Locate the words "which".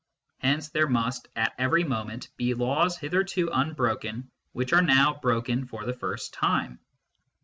4.51-4.73